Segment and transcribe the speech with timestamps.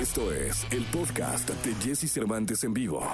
[0.00, 3.06] Esto es el podcast de Jesse Cervantes en vivo.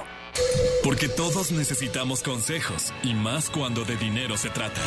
[0.85, 4.81] Porque todos necesitamos consejos y más cuando de dinero se trata.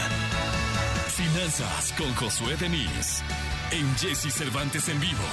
[1.10, 3.22] Finanzas con Josué Denis
[3.72, 5.26] en Jesse Cervantes en vivo.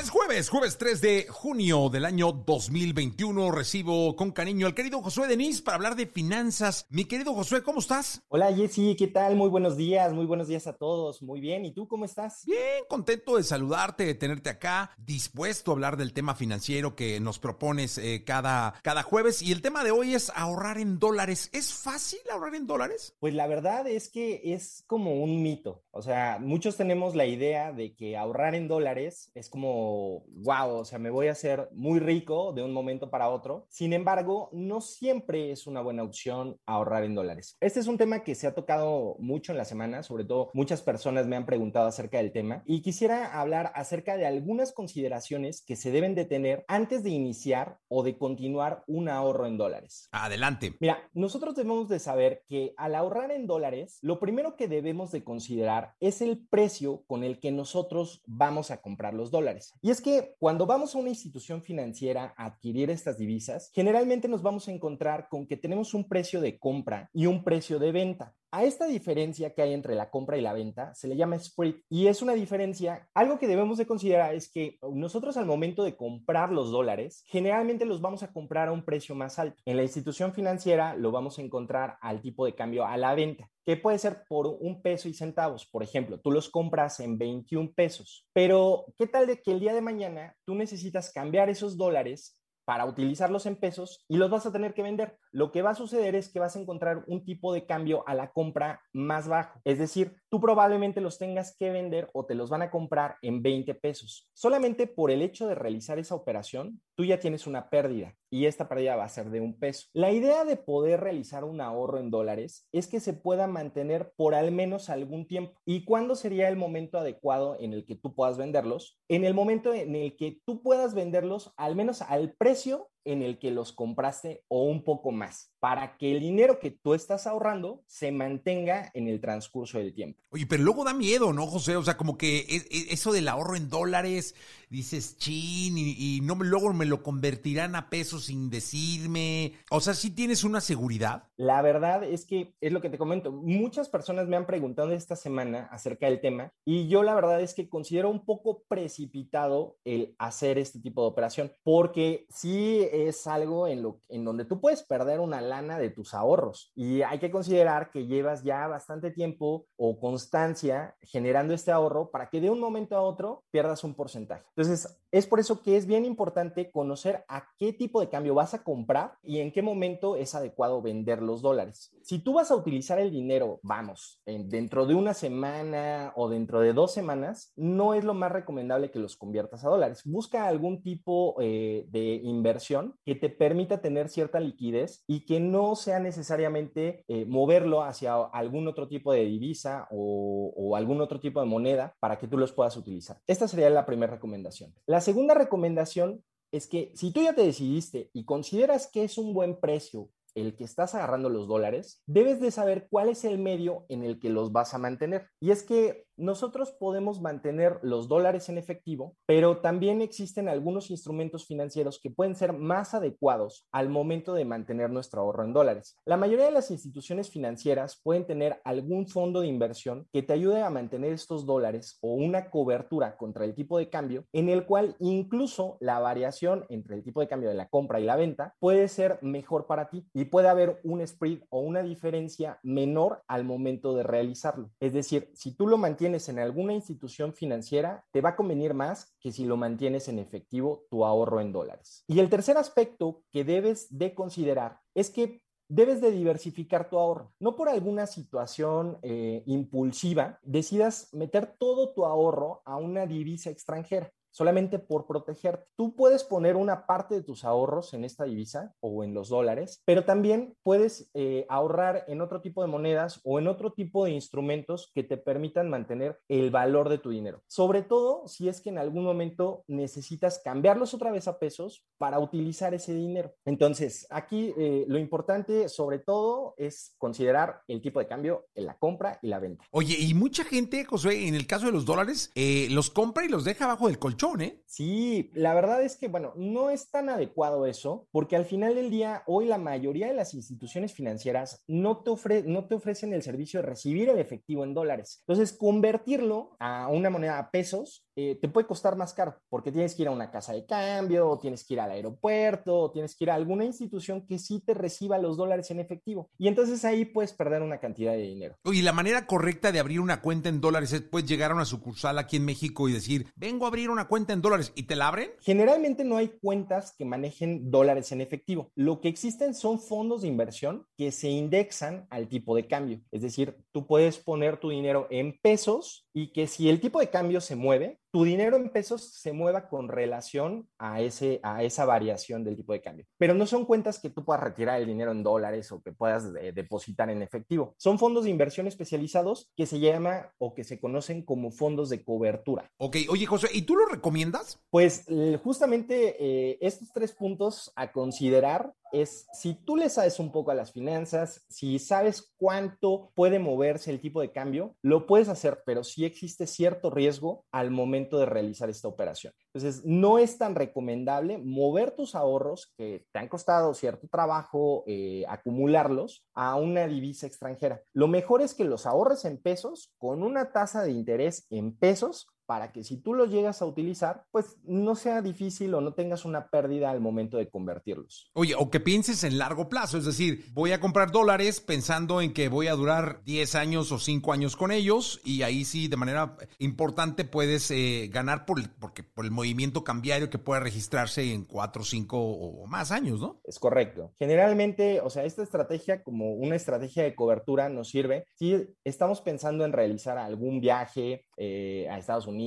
[0.00, 3.50] Es jueves, jueves 3 de junio del año 2021.
[3.50, 6.86] Recibo con cariño al querido Josué Denis para hablar de finanzas.
[6.88, 8.22] Mi querido Josué, ¿cómo estás?
[8.28, 9.36] Hola Jessy, ¿qué tal?
[9.36, 11.20] Muy buenos días, muy buenos días a todos.
[11.20, 12.46] Muy bien, ¿y tú cómo estás?
[12.46, 17.38] Bien, contento de saludarte, de tenerte acá, dispuesto a hablar del tema financiero que nos
[17.38, 19.42] propones eh, cada, cada jueves.
[19.42, 21.50] Y el tema de hoy es ahorrar en dólares.
[21.52, 23.16] ¿Es fácil ahorrar en dólares?
[23.20, 25.82] Pues la verdad es que es como un mito.
[25.90, 30.84] O sea, muchos tenemos la idea de que ahorrar en dólares es como wow, o
[30.84, 33.66] sea, me voy a hacer muy rico de un momento para otro.
[33.68, 37.56] Sin embargo, no siempre es una buena opción ahorrar en dólares.
[37.60, 40.82] Este es un tema que se ha tocado mucho en la semana, sobre todo muchas
[40.82, 45.76] personas me han preguntado acerca del tema y quisiera hablar acerca de algunas consideraciones que
[45.76, 50.08] se deben de tener antes de iniciar o de continuar un ahorro en dólares.
[50.12, 50.74] Adelante.
[50.80, 55.24] Mira, nosotros debemos de saber que al ahorrar en dólares, lo primero que debemos de
[55.24, 59.74] considerar es el precio con el que nosotros vamos a comprar los dólares.
[59.82, 64.42] Y es que cuando vamos a una institución financiera a adquirir estas divisas, generalmente nos
[64.42, 68.34] vamos a encontrar con que tenemos un precio de compra y un precio de venta.
[68.52, 71.76] A esta diferencia que hay entre la compra y la venta se le llama spread
[71.88, 75.96] y es una diferencia, algo que debemos de considerar es que nosotros al momento de
[75.96, 79.62] comprar los dólares, generalmente los vamos a comprar a un precio más alto.
[79.64, 83.48] En la institución financiera lo vamos a encontrar al tipo de cambio a la venta,
[83.64, 85.66] que puede ser por un peso y centavos.
[85.66, 89.74] Por ejemplo, tú los compras en 21 pesos, pero ¿qué tal de que el día
[89.74, 92.39] de mañana tú necesitas cambiar esos dólares
[92.70, 95.18] para utilizarlos en pesos y los vas a tener que vender.
[95.32, 98.14] Lo que va a suceder es que vas a encontrar un tipo de cambio a
[98.14, 99.60] la compra más bajo.
[99.64, 103.42] Es decir, tú probablemente los tengas que vender o te los van a comprar en
[103.42, 104.30] 20 pesos.
[104.34, 108.68] Solamente por el hecho de realizar esa operación, tú ya tienes una pérdida y esta
[108.68, 109.88] pérdida va a ser de un peso.
[109.92, 114.34] La idea de poder realizar un ahorro en dólares es que se pueda mantener por
[114.34, 115.60] al menos algún tiempo.
[115.66, 119.00] ¿Y cuándo sería el momento adecuado en el que tú puedas venderlos?
[119.08, 123.38] En el momento en el que tú puedas venderlos al menos al precio en el
[123.38, 127.82] que los compraste o un poco más, para que el dinero que tú estás ahorrando
[127.86, 130.20] se mantenga en el transcurso del tiempo.
[130.30, 131.76] Oye, pero luego da miedo, ¿no, José?
[131.76, 132.46] O sea, como que
[132.90, 134.34] eso del ahorro en dólares,
[134.68, 139.54] dices, chin, y, no luego me lo convertirán a pesos sin decirme.
[139.70, 141.24] O sea, ¿sí tienes una seguridad?
[141.36, 143.32] La verdad es que es lo que te comento.
[143.32, 147.54] Muchas personas me han preguntado esta semana acerca del tema y yo la verdad es
[147.54, 153.66] que considero un poco precipitado el hacer este tipo de operación, porque sí es algo
[153.66, 157.30] en, lo, en donde tú puedes perder una lana de tus ahorros y hay que
[157.30, 162.60] considerar que llevas ya bastante tiempo o constancia generando este ahorro para que de un
[162.60, 164.44] momento a otro pierdas un porcentaje.
[164.56, 168.54] Entonces, es por eso que es bien importante conocer a qué tipo de cambio vas
[168.54, 171.92] a comprar y en qué momento es adecuado vender los dólares.
[172.02, 176.72] Si tú vas a utilizar el dinero, vamos, dentro de una semana o dentro de
[176.72, 180.02] dos semanas, no es lo más recomendable que los conviertas a dólares.
[180.04, 185.76] Busca algún tipo eh, de inversión que te permita tener cierta liquidez y que no
[185.76, 191.40] sea necesariamente eh, moverlo hacia algún otro tipo de divisa o, o algún otro tipo
[191.40, 193.18] de moneda para que tú los puedas utilizar.
[193.26, 194.74] Esta sería la primera recomendación.
[194.86, 199.32] La segunda recomendación es que si tú ya te decidiste y consideras que es un
[199.32, 203.84] buen precio el que estás agarrando los dólares, debes de saber cuál es el medio
[203.88, 205.28] en el que los vas a mantener.
[205.40, 211.46] Y es que nosotros podemos mantener los dólares en efectivo, pero también existen algunos instrumentos
[211.46, 215.96] financieros que pueden ser más adecuados al momento de mantener nuestro ahorro en dólares.
[216.04, 220.62] La mayoría de las instituciones financieras pueden tener algún fondo de inversión que te ayude
[220.62, 224.96] a mantener estos dólares o una cobertura contra el tipo de cambio en el cual
[224.98, 228.88] incluso la variación entre el tipo de cambio de la compra y la venta puede
[228.88, 233.94] ser mejor para ti y puede haber un spread o una diferencia menor al momento
[233.94, 234.70] de realizarlo.
[234.80, 239.14] Es decir, si tú lo mantienes en alguna institución financiera, te va a convenir más
[239.20, 242.04] que si lo mantienes en efectivo tu ahorro en dólares.
[242.06, 247.32] Y el tercer aspecto que debes de considerar es que debes de diversificar tu ahorro.
[247.38, 254.12] No por alguna situación eh, impulsiva decidas meter todo tu ahorro a una divisa extranjera
[254.30, 255.66] solamente por proteger.
[255.76, 259.82] Tú puedes poner una parte de tus ahorros en esta divisa o en los dólares,
[259.84, 264.12] pero también puedes eh, ahorrar en otro tipo de monedas o en otro tipo de
[264.12, 267.42] instrumentos que te permitan mantener el valor de tu dinero.
[267.46, 272.18] Sobre todo si es que en algún momento necesitas cambiarlos otra vez a pesos para
[272.18, 273.32] utilizar ese dinero.
[273.44, 278.78] Entonces, aquí eh, lo importante sobre todo es considerar el tipo de cambio en la
[278.78, 279.64] compra y la venta.
[279.70, 283.28] Oye, y mucha gente, José, en el caso de los dólares, eh, los compra y
[283.28, 284.62] los deja abajo del colchón ¿eh?
[284.66, 288.90] Sí, la verdad es que, bueno, no es tan adecuado eso, porque al final del
[288.90, 293.22] día, hoy la mayoría de las instituciones financieras no te, ofre no te ofrecen el
[293.22, 295.24] servicio de recibir el efectivo en dólares.
[295.26, 299.94] Entonces, convertirlo a una moneda a pesos eh, te puede costar más caro, porque tienes
[299.94, 303.16] que ir a una casa de cambio, o tienes que ir al aeropuerto, o tienes
[303.16, 306.28] que ir a alguna institución que sí te reciba los dólares en efectivo.
[306.38, 308.56] Y entonces ahí puedes perder una cantidad de dinero.
[308.64, 311.64] Y la manera correcta de abrir una cuenta en dólares es, puedes llegar a una
[311.64, 314.96] sucursal aquí en México y decir, vengo a abrir una cuenta en dólares, ¿y te
[314.96, 315.30] la abren?
[315.40, 318.70] Generalmente no hay cuentas que manejen dólares en efectivo.
[318.74, 323.00] Lo que existen son fondos de inversión que se indexan al tipo de cambio.
[323.10, 327.10] Es decir, tú puedes poner tu dinero en pesos y que si el tipo de
[327.10, 331.84] cambio se mueve, tu dinero en pesos se mueva con relación a, ese, a esa
[331.84, 333.06] variación del tipo de cambio.
[333.18, 336.24] Pero no son cuentas que tú puedas retirar el dinero en dólares o que puedas
[336.40, 337.74] eh, depositar en efectivo.
[337.78, 342.04] Son fondos de inversión especializados que se llama o que se conocen como fondos de
[342.04, 342.70] cobertura.
[342.78, 344.60] Ok, oye José, ¿y tú lo recomiendas?
[344.70, 345.06] Pues
[345.42, 350.54] justamente eh, estos tres puntos a considerar es si tú le sabes un poco a
[350.54, 355.84] las finanzas, si sabes cuánto puede moverse el tipo de cambio, lo puedes hacer, pero
[355.84, 359.32] sí existe cierto riesgo al momento de realizar esta operación.
[359.52, 365.24] Entonces, no es tan recomendable mover tus ahorros que te han costado cierto trabajo eh,
[365.28, 367.82] acumularlos a una divisa extranjera.
[367.92, 372.28] Lo mejor es que los ahorres en pesos con una tasa de interés en pesos
[372.50, 376.24] para que si tú los llegas a utilizar, pues no sea difícil o no tengas
[376.24, 378.28] una pérdida al momento de convertirlos.
[378.32, 382.32] Oye, o que pienses en largo plazo, es decir, voy a comprar dólares pensando en
[382.32, 385.96] que voy a durar 10 años o 5 años con ellos y ahí sí de
[385.96, 391.44] manera importante puedes eh, ganar por, porque, por el movimiento cambiario que pueda registrarse en
[391.44, 393.40] 4, 5 o más años, ¿no?
[393.44, 394.12] Es correcto.
[394.18, 399.64] Generalmente, o sea, esta estrategia como una estrategia de cobertura nos sirve si estamos pensando
[399.64, 402.39] en realizar algún viaje eh, a Estados Unidos,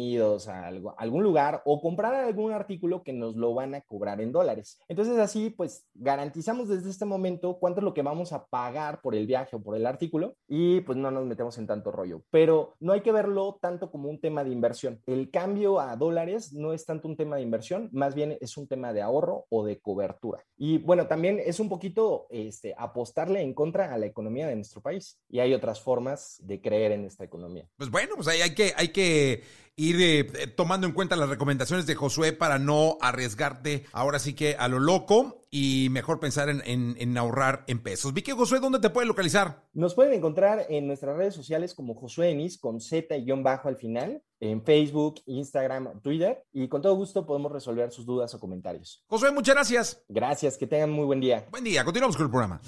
[0.48, 0.68] a,
[0.98, 4.80] algún lugar o comprar algún artículo que nos lo van a cobrar en dólares.
[4.88, 9.16] Entonces así pues garantizamos desde este momento cuánto es lo que vamos a pagar por
[9.16, 12.24] el viaje o por el artículo y pues no nos metemos en tanto rollo.
[12.30, 15.02] Pero no hay que verlo tanto como un tema de inversión.
[15.06, 18.68] El cambio a dólares no es tanto un tema de inversión, más bien es un
[18.68, 20.44] tema de ahorro o de cobertura.
[20.58, 24.82] Y bueno, también es un poquito este, apostarle en contra a la economía de nuestro
[24.82, 25.20] país.
[25.30, 27.68] Y hay otras formas de creer en esta economía.
[27.78, 29.44] Pues bueno, pues ahí hay que, hay que
[29.76, 34.56] ir eh, tomando en cuenta las recomendaciones de Josué para no arriesgarte ahora sí que
[34.58, 38.14] a lo loco y mejor pensar en, ahorrar en pesos.
[38.14, 39.64] Vicky Josué, ¿dónde te pueden localizar?
[39.74, 43.68] Nos pueden encontrar en nuestras redes sociales como Josué Enis con Z y guion bajo
[43.68, 48.40] al final, en Facebook, Instagram, Twitter y con todo gusto podemos resolver sus dudas o
[48.40, 49.04] comentarios.
[49.08, 50.04] Josué, muchas gracias.
[50.08, 51.46] Gracias, que tengan muy buen día.
[51.52, 52.60] Buen día, continuamos con el programa.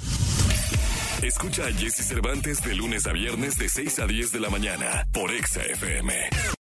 [1.23, 5.07] Escucha a Jesse Cervantes de lunes a viernes de 6 a 10 de la mañana
[5.11, 6.55] por Exa FM.